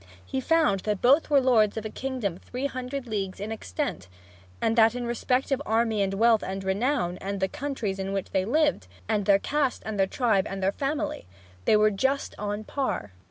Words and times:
And 0.01 0.09
he 0.25 0.41
found 0.41 0.79
that 0.79 0.99
both 0.99 1.29
were 1.29 1.39
lords 1.39 1.77
of 1.77 1.85
a 1.85 1.89
kingdom 1.91 2.39
three 2.39 2.65
hundred 2.65 3.05
leagues 3.05 3.39
in 3.39 3.51
extent; 3.51 4.07
and 4.59 4.75
that 4.75 4.95
in 4.95 5.05
respect 5.05 5.51
of 5.51 5.61
army 5.63 6.01
and 6.01 6.15
wealth 6.15 6.41
and 6.41 6.63
renown, 6.63 7.19
and 7.19 7.39
the 7.39 7.47
countries 7.47 7.99
in 7.99 8.11
which 8.11 8.31
they 8.31 8.43
lived, 8.43 8.87
and 9.07 9.27
their 9.27 9.37
caste 9.37 9.83
and 9.85 9.99
their 9.99 10.07
tribe 10.07 10.47
and 10.49 10.63
their 10.63 10.71
family, 10.71 11.27
they 11.65 11.77
were 11.77 11.91
just 11.91 12.33
on 12.39 12.61
a 12.61 12.63
par! 12.63 13.11